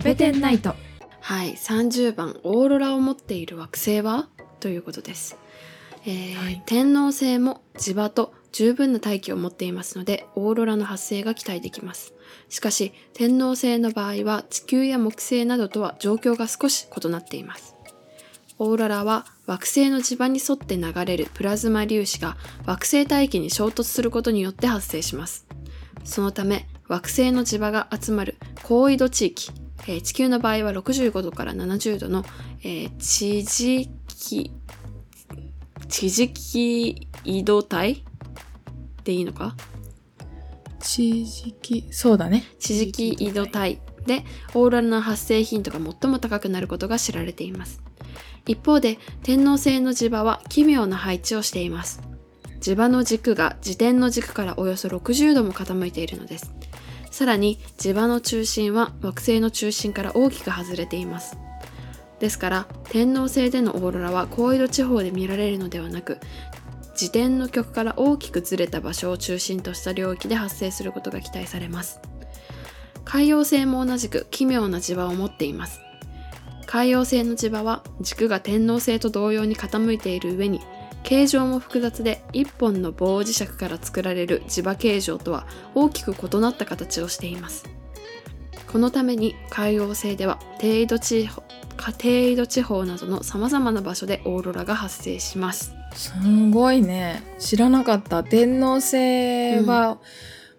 [0.00, 0.74] トペテンナイト
[1.20, 4.30] はい、30番オーロラを持っている惑星は？
[4.58, 5.36] ということです、
[6.06, 6.62] えーはい。
[6.64, 12.14] 天王星も磁場と十分な大気を持っていますのでオーロラの発生が期待できます。
[12.48, 17.74] しかし天王星の場合は地球や木星などとは状況が少し異なっています。
[18.58, 25.46] オーロラは惑星の磁場に沿って流れるプラズマ粒子が惑星大気に衝突することによって発生します。
[26.04, 29.52] そのため惑星の磁場が集まる高緯度地域、
[29.86, 32.24] えー地球の場合は65度から70度の、
[32.62, 34.52] えー地磁気
[35.88, 38.04] 地磁気緯度帯
[39.04, 39.56] でいいのか？
[40.78, 42.44] 地磁気そうだね。
[42.58, 43.80] 地磁気緯度帯。
[44.06, 47.82] でオーロラの発生頻度が最も高くなることが知られています。
[48.46, 52.00] 一方で天王星の磁場は奇妙な配置をしています。
[52.60, 56.52] 磁場の軸が自転の軸からおよそ60度も傾いているのです
[57.10, 61.36] さらに磁場の中心は惑星の中心から大きく外れています。
[62.18, 66.18] ですから天王星でのオーロラは高緯度地方で見られるのではなく
[66.92, 72.00] 自転の極から大きくずれた場所を中心とした領域で発生することが期待されます。
[73.04, 75.80] 海洋星も同じく奇妙な磁場を持っています。
[76.66, 80.60] 海洋星の磁場は軸が天王星と同様に傾いている上に
[81.02, 87.64] 形状も複雑で一本の棒磁石から作られる磁場形状とは大きく異なった形をしています。
[88.70, 91.42] このために海洋星では低緯度地方
[91.96, 95.74] 低緯度地方などの様々な場所でオーロラが発生します。
[95.94, 96.12] す
[96.50, 97.22] ごいね。
[97.38, 98.22] 知らなかった。
[98.22, 99.98] 天王星は、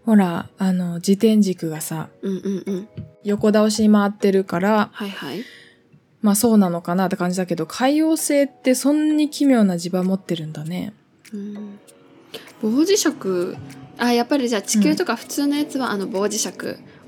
[0.05, 2.89] ほらあの自転軸がさうんうんうん。
[3.23, 5.43] 横倒しに回ってるからはいはい
[6.21, 10.93] まあそうなのかなって感じだけど海洋星ってそんなに奇妙な磁場持ってるんだね。
[11.33, 11.79] うん。
[12.61, 13.09] 棒磁石。
[13.97, 16.49] あやっぱりじゃあ地球とか普通のやつは、あの棒磁石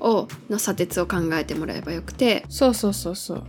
[0.00, 2.44] をの砂鉄を考えてもらえばよくて。
[2.48, 3.44] そうそうそうそう。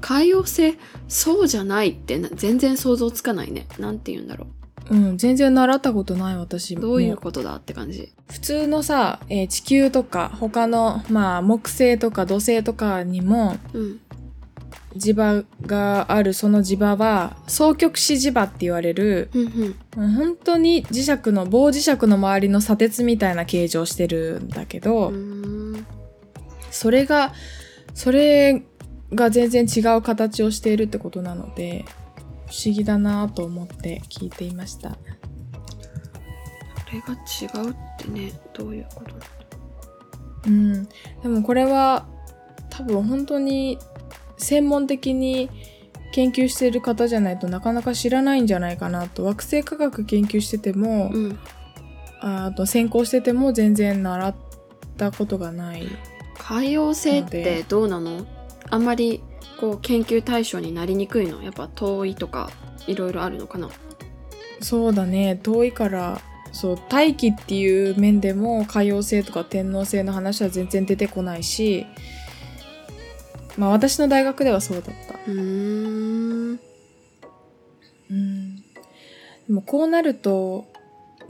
[0.00, 0.78] 海洋星
[1.08, 3.66] そうじゃないってな全然想像つかないね。
[3.78, 4.46] なんて言うんだろ
[4.90, 6.76] うん全然習ったことない私。
[6.76, 8.12] どういうことだって感じ。
[8.30, 14.00] 普通のさ、えー地球とか他のまあ木星とか土星とかにもうん
[14.96, 20.08] 磁場があるその磁場は双極子磁場って言われるうんうん。
[20.14, 25.12] もう本当に磁石の棒磁石の周りの砂鉄みたいな形状してるんだけど、
[26.70, 27.32] それが
[27.94, 28.64] それ
[29.12, 31.84] が全然違う形をしているってことなので
[32.48, 34.90] 不思議だなと思って聞いていました。
[34.90, 34.96] こ
[36.92, 39.10] れが違うってねどういうこと？
[39.12, 39.26] だ
[40.46, 40.84] うん。
[40.84, 40.90] で
[41.28, 42.06] もこれは
[42.70, 43.78] 多分本当に
[44.40, 45.48] 専門的に
[46.12, 49.24] 研究している方じゃないとなかなか知らないんじゃないかなと。
[49.24, 51.38] 惑星科学研究してても、うん。
[52.20, 54.34] ああと専攻してても全然習っ
[54.96, 55.86] たことがない。
[56.38, 58.26] 海洋星ってどうなの？
[58.70, 59.22] あんまり
[59.60, 61.42] こう研究対象になりにくいの？
[61.42, 62.50] やっぱ遠いとか
[62.86, 63.70] いろいろあるのかな？
[64.60, 65.38] そうだね。
[65.42, 66.20] 遠いから
[66.52, 71.86] そう大気っていう面でも海洋星とか天王星の話は全然出てこないし
[73.60, 75.14] まあ私の大学ではそうだった。
[75.30, 76.60] うーん。
[78.10, 78.56] うん。
[78.56, 78.62] で
[79.48, 80.64] もこうなると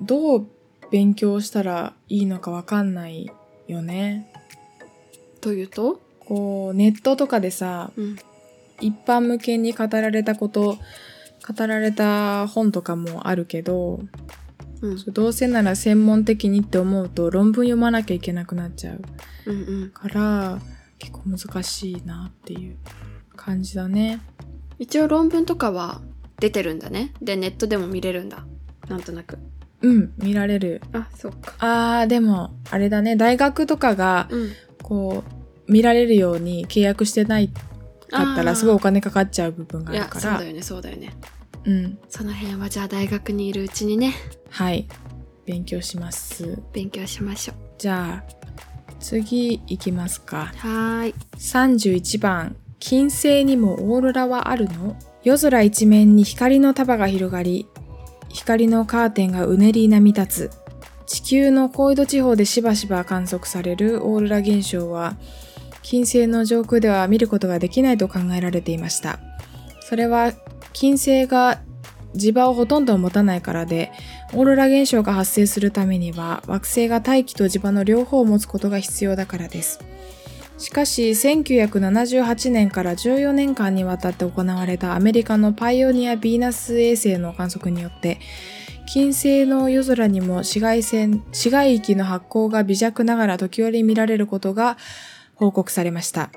[0.00, 0.46] どう
[0.92, 3.32] 勉強したらいいのかわかんない
[3.66, 4.32] よね。
[5.40, 6.00] というと？
[6.20, 8.16] こうネットとかでさうん。
[8.80, 10.78] 一般向けに語られたこと
[11.46, 14.00] 語られた本とかもあるけど
[14.82, 15.04] うん。
[15.12, 19.02] どうせなら専門的にって思うと論文読まなきゃいけなくなっちゃう
[19.46, 19.90] うんうん。
[19.90, 20.60] から
[21.00, 22.77] 結構難しいなっていう
[23.34, 24.21] 感じだね。
[24.78, 26.00] 一応論文とかは
[26.38, 27.12] 出てるんだね。
[27.21, 28.44] でネットでも見れるんだ。
[28.88, 29.38] なんとなく。
[29.83, 30.83] うん見られる。
[30.93, 31.55] あそっか。
[31.59, 33.16] あーでもあれだね。
[33.16, 34.53] 大学とかがうん。
[34.83, 35.25] こ
[35.69, 37.49] う見られるように契約してない
[38.11, 40.31] かったらすごいお金かかっちゃう部分があいるから。
[40.32, 40.62] やそうだよね。
[40.62, 41.15] そうだよね。
[41.65, 41.99] うん。
[42.09, 44.14] その辺はじゃあ大学にいるうちにね。
[44.50, 44.87] はい。
[45.46, 46.61] 勉強します。
[46.73, 47.56] 勉強しましょう。
[47.79, 48.39] じゃあ
[49.00, 50.52] 次いきますか。
[50.56, 54.97] はーい31番金星にもオーロラはあるの？
[55.25, 57.67] 夜空一面に光の束が広がり
[58.29, 60.61] 光のカーテンがうねり波立つ。
[61.06, 65.17] 地球の高緯度地方でしばしば観測されるオーロラ現象は
[65.82, 69.19] 金星の上空では見ることができないと考えられていました。
[69.81, 70.32] それは
[70.73, 71.61] 金星が
[72.14, 73.92] 磁場をほとんど持たないからで
[74.32, 79.80] オーロラ現象が発生するためには惑星が大気と磁場の両方を持つことが必要だからです。
[80.58, 88.20] しかし1978年から14年間にわたって行われたアメリカのパイオニア・ヴィーナス衛星の観測によって
[88.86, 94.76] 金星の夜空にも紫外線紫外域の発光が微弱ながら時折見られることが
[95.34, 96.30] 報告されました。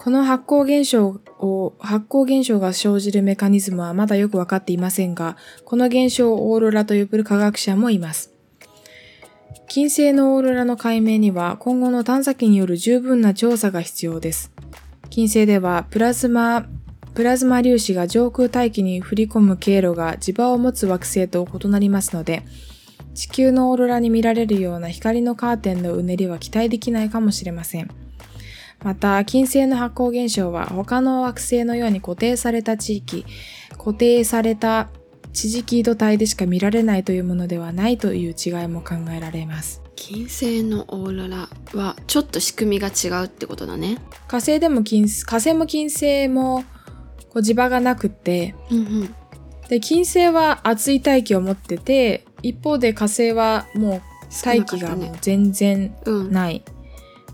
[0.00, 8.32] この発光現象を、発光現象が生じるメカニズムはまだよくわかっていませんが、この現象をオーロラと呼ぶ科学者もいます。
[9.66, 14.52] 金星のオーロラの解明には今後の探査機による十分な調査が必要です。
[15.10, 16.68] 金星ではプラズマ、
[17.14, 22.44] プラズマ粒子が上空大気に降り込む経路が磁場を持つ惑星と異なりますので、
[23.14, 28.07] 地球のオーロラに見られるような光のカーテンのうねりは期待できないかもしれません。
[28.82, 33.24] また、金星の発光現象は他の惑星のように固定された地域、
[33.76, 34.88] 固定された
[35.32, 39.82] 地磁気度帯でしか見られないというものではないという違いも考えられます。
[39.96, 43.98] 金星のオーロラはちょっと仕組みが違うってことだね。
[44.28, 46.64] 火星でも金、火星も金星も
[47.28, 49.14] こう磁場がなくって、うんうん。
[49.68, 54.02] で、金星は熱い大気を持ってて、一方で火星はもう
[54.44, 56.32] 大気がもう全然うん。
[56.32, 56.62] ない。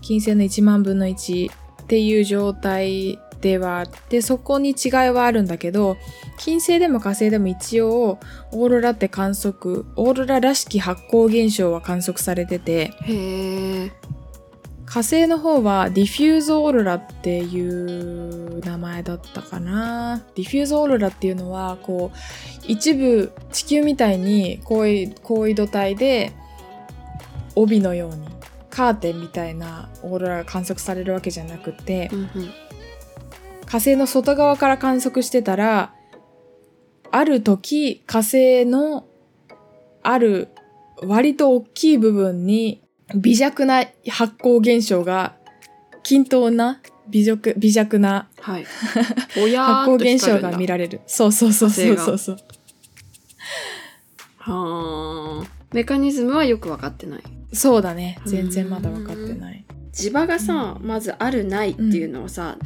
[0.05, 5.97] 金星の1万分の1っていう状態ではあって、そこに違いはあるんだけど、
[6.37, 8.19] 金星でも火星でも一応、
[8.51, 12.91] オーロラって観測、オーロラらしき発光現象は観測されてて。
[14.85, 20.23] 火星の方は diffuse オーロラっていう名前だったかな。
[20.35, 22.17] diffuse オーロラっていうのは、こう、
[22.67, 25.15] 一部地球みたいに高緯
[25.55, 26.31] 度帯で
[27.55, 28.34] 帯のように
[28.75, 32.29] カーテンみたいなオーロラが観測されるわけじゃなくて、うんうん。
[33.65, 35.93] 火星の外側から観測してたら、
[37.09, 39.05] ある時火星の
[40.03, 40.49] ある
[41.01, 42.83] 割と大きい部分に
[43.15, 45.37] 微弱な発光現象が
[46.03, 48.65] 均等な微弱微弱なはい。
[48.67, 50.99] 発光現象が見られる。
[51.07, 52.37] そうそうそうそうそうそう。
[54.39, 55.47] はあ。
[55.71, 57.34] メカニズムはよくわかってない。
[57.53, 58.19] そうだね。
[58.25, 59.65] 全然まだ分かってない。
[59.93, 62.57] 磁場がさ、まずあるないっていうのはさ、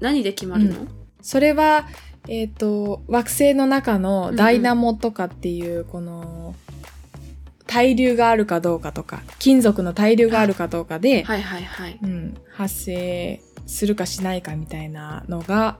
[0.00, 0.86] 何で決まるの、
[1.22, 1.88] それは、
[2.28, 6.54] えっ、と、惑星の中のダイナモとかっていう、この、
[7.66, 11.98] 対流があるかどうかとか、金属の対流があるかどうかで、はいはいはい。
[12.02, 15.78] うん、発生するかしないかみたいなのが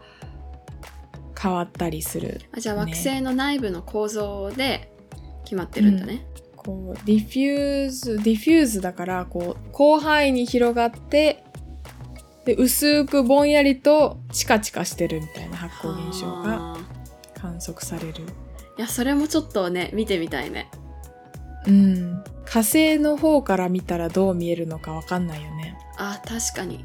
[1.40, 2.42] 変わったりする。
[2.52, 4.92] あじゃあ惑星の内部の構造で
[5.44, 6.26] 決まってるんだね。
[6.68, 11.42] こう、 diffuse、diffuse だから、こう、広範囲に広がって、
[12.44, 18.24] で、薄くぼんやりとチカチカしてるみたいな発光現象がはあ観測される。
[18.76, 20.70] いやそれもちょっとね見てみたいね。
[21.66, 22.22] うん。
[22.44, 25.78] 火星の方から見たらどう見えるのかわかんないよね。
[25.96, 26.84] あ確かに。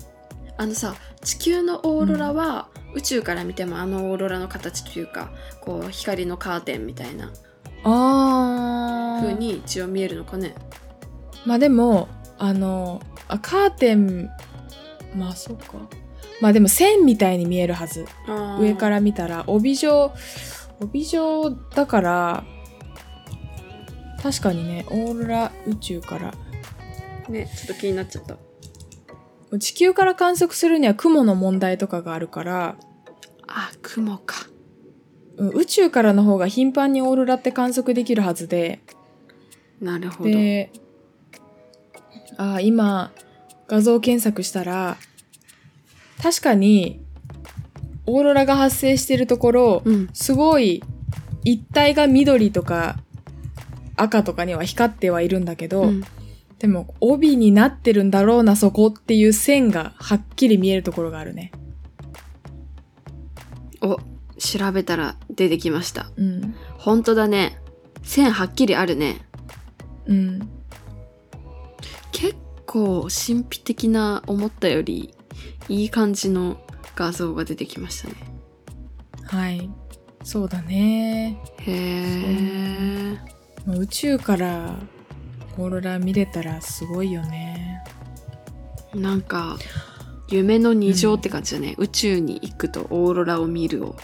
[0.57, 7.33] あのさ地球のオーロラは、宇宙から見てもあのオーロラの形というかこう光のカーテンみたいな
[7.83, 9.02] あー。
[9.21, 10.55] 風に一応見えるのかね。
[11.45, 12.07] まあでも、
[12.37, 14.29] あの、あカーテン、
[15.15, 15.73] まあそうか。
[16.41, 18.05] まあでも線みたいに見えるはず。
[18.59, 20.11] 上からら見たら、帯状、
[20.79, 22.43] 帯状だから、
[24.21, 26.33] 確かにね、オーロラ宇宙から、
[27.29, 28.37] ねちょっと気になっちゃった。
[29.59, 32.75] 地球から観測するには雲の問題とかがあるから、
[33.47, 34.47] あ雲か。
[35.37, 38.81] うん宇宙からの方が頻繁にオーロラって観測できるはずで、
[39.83, 40.29] なるほど。
[40.29, 40.71] で、
[42.37, 43.11] あ今、
[43.67, 44.97] 画像検索したら、
[46.21, 47.01] 確かに、
[48.05, 50.09] オーロラが発生してるところ、うん。
[50.13, 50.83] すごい、
[51.43, 52.97] 一帯が緑とか
[53.97, 56.03] 赤とかには光ってはいるんだけど、うん
[56.59, 61.51] でも、帯になってるんだろうな、そこっていう線がはっきり見えるところがあるね。
[63.81, 63.99] お
[64.39, 66.09] 調べたら出てきました。
[66.15, 66.55] うん。
[66.77, 67.59] 本当だね。
[68.01, 69.17] 線はっきりあるね。
[70.07, 70.49] うん。
[72.11, 75.13] 結構神秘的な思ったより
[75.69, 76.57] いい感じの
[76.95, 78.15] 画像が出てきましたね。
[79.25, 79.69] はい。
[80.23, 81.37] そうだね。
[81.59, 81.71] へ
[83.15, 83.19] え。
[83.67, 84.77] 宇宙から
[85.57, 87.83] オーロラ見れたらすごいよね。
[88.93, 89.57] なんか
[90.29, 93.95] 夢の二乗って感じだね、宇宙に行くとオーロラを見るを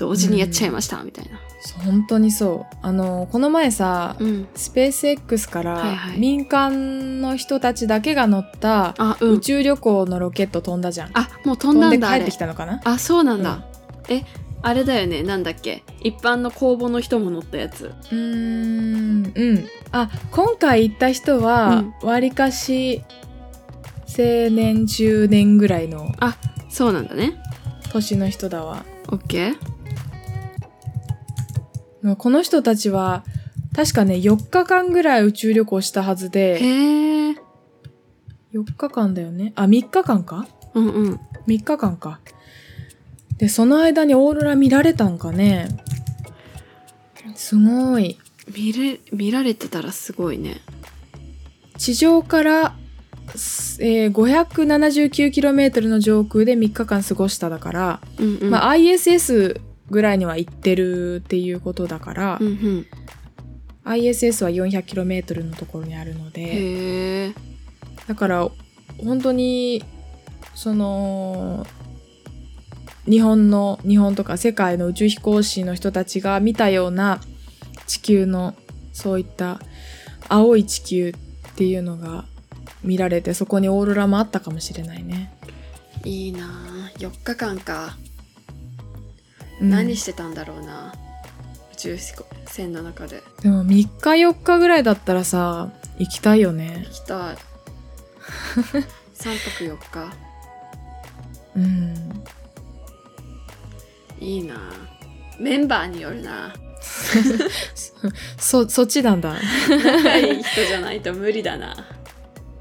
[0.00, 1.38] 同時にやっちゃいました、みたいな。
[1.84, 2.76] 本当にそう。
[2.80, 4.48] あの、この前さ、うん。
[4.54, 5.84] スペース X から
[6.16, 9.34] 民間の人たちだけが乗ったあ、うん。
[9.34, 11.10] 宇宙旅行のロケット飛んだじゃん。
[11.12, 12.38] あ、もう飛んだんだ飛んで帰ってき。
[12.38, 12.80] たのかな？
[12.84, 13.62] あ、そうなんだ。
[14.08, 14.24] え、
[14.62, 15.22] あれだよね。
[15.22, 15.82] なんだっけ？
[16.02, 17.92] 一般の公募の人も乗ったやつ。
[18.10, 19.66] うーん、うん。
[19.92, 23.02] あ、今回行った人は、わりかし、
[24.08, 26.10] 青年、中年ぐらいの
[26.70, 27.34] そうなんだね。
[27.92, 28.84] 年の人だわ。
[29.08, 29.56] オッケー。
[32.16, 33.24] この人たちは、
[33.74, 37.36] 確かね、4日間ぐらい宇宙旅行したはずで、へえ。
[38.52, 39.52] 4日間だよね。
[39.54, 40.46] あ、3日間か？
[40.74, 41.14] うんうん。
[41.14, 42.20] ?3 3日間か。
[43.36, 45.68] で、その間にオーロラ見られたんかね？
[47.34, 48.18] すごい。
[48.52, 50.60] 見れ見られてたらすごいね
[51.78, 52.74] 地上から、
[53.36, 62.86] すえー 579km の上空で3日間過ごしただから、うんうん、まあ ISS ぐらいには行ってるっていうことだから、うんうん
[63.82, 67.32] ISS は 400km のところにあるので、
[68.06, 68.48] だから
[69.02, 69.82] 本当に
[70.54, 71.66] その
[73.06, 77.20] 日本の日本とか世界の宇宙飛行士の人たちが見たような
[77.86, 78.54] 地球の
[78.92, 79.60] そういった
[80.28, 82.26] 青い地球っていうのが
[82.84, 85.32] 見られてそこにオーロラもあったかもしれないね。
[86.04, 87.96] いいな4日間か、
[89.60, 90.94] 何してたんだろうな
[91.72, 91.98] 宇宙
[92.46, 96.90] 船の中ででも3日4日ぐらいだったらさ行きたいよね行。
[96.90, 97.36] きたい
[99.16, 100.12] 3泊4日
[101.56, 102.24] うん。
[104.18, 104.58] いいなあ
[105.38, 106.54] メンバーによるな
[108.38, 109.34] そそっちなんだ。
[109.68, 111.76] 仲いい人じゃないと無理だな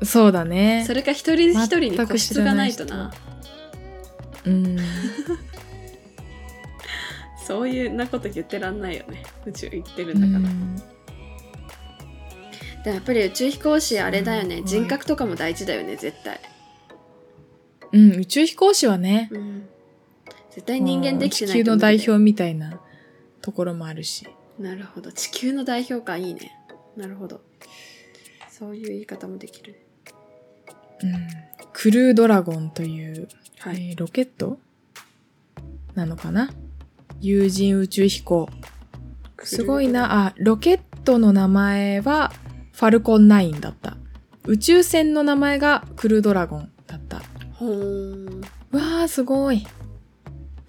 [0.03, 0.93] そうだねそ。
[0.93, 3.11] れか一人一人に個室がないとな
[4.45, 4.77] うん。
[7.49, 9.23] そういうなこと言ってらんないよね。
[9.43, 10.75] 宇宙行ってるうんだから、ん。
[10.75, 10.83] で
[12.85, 14.57] もやっぱり宇宙飛行士あれだよね。
[14.57, 16.39] すごい人格とかも大事だよね絶対、
[17.91, 19.67] うん、宇宙飛行士はね、うん、
[20.51, 22.79] 絶対人間できてない地球の代表みたいな
[23.41, 24.27] ところもあるし。
[24.59, 25.11] なるほど。
[25.11, 26.55] 地球の代表かいいね。
[26.95, 27.41] なるほど。
[28.51, 29.79] そういう言い方もできるね。
[31.01, 31.27] うん。
[31.73, 33.27] クルードラゴンという、
[33.57, 34.59] はい、えーロケット？
[35.95, 36.51] なのかな？
[37.21, 38.49] 有人宇宙飛行。
[39.43, 40.27] すごいな。
[40.27, 42.31] あ、ロケットの名前は
[42.73, 43.97] ファルコン9だった。
[44.45, 47.21] 宇宙船の名前がクルードラゴンだった。
[47.53, 49.65] ほーんわー、すごい。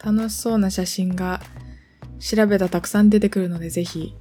[0.03, 1.41] 楽しそうな写真が
[2.19, 4.15] 調べたらたくさん出てくるので、ぜひ、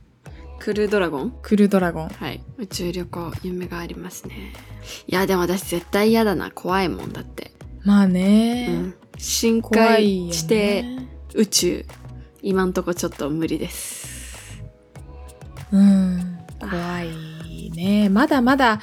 [0.60, 1.34] クルードラゴン？
[1.42, 2.10] クルードラゴン。
[2.10, 4.54] はい宇宙旅行夢がありますね
[5.08, 7.54] いやでも私絶対嫌だな怖いもんだって、
[7.86, 11.08] まあうね、ん、深海地底ね。
[11.34, 11.86] 宇宙
[12.42, 14.20] 今んとこちょっと無理です
[15.72, 18.10] うん、怖いね。
[18.10, 18.82] まだまだ、